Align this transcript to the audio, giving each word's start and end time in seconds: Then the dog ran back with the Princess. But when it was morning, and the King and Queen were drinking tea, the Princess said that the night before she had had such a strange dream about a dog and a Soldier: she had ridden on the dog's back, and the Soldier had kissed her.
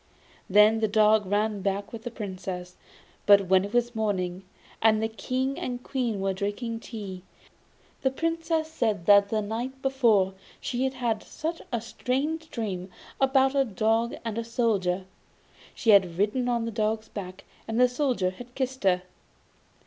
Then 0.49 0.79
the 0.79 0.87
dog 0.87 1.27
ran 1.27 1.61
back 1.61 1.93
with 1.93 2.01
the 2.01 2.09
Princess. 2.09 2.75
But 3.27 3.49
when 3.49 3.63
it 3.63 3.71
was 3.71 3.93
morning, 3.93 4.43
and 4.81 4.99
the 4.99 5.07
King 5.07 5.59
and 5.59 5.83
Queen 5.83 6.19
were 6.21 6.33
drinking 6.33 6.79
tea, 6.79 7.21
the 8.01 8.09
Princess 8.09 8.71
said 8.71 9.05
that 9.05 9.29
the 9.29 9.43
night 9.43 9.79
before 9.83 10.33
she 10.59 10.85
had 10.85 10.95
had 10.95 11.21
such 11.21 11.61
a 11.71 11.79
strange 11.81 12.49
dream 12.49 12.89
about 13.19 13.53
a 13.53 13.63
dog 13.63 14.15
and 14.25 14.39
a 14.39 14.43
Soldier: 14.43 15.05
she 15.75 15.91
had 15.91 16.17
ridden 16.17 16.49
on 16.49 16.65
the 16.65 16.71
dog's 16.71 17.07
back, 17.09 17.43
and 17.67 17.79
the 17.79 17.87
Soldier 17.87 18.31
had 18.31 18.55
kissed 18.55 18.83
her. 18.83 19.03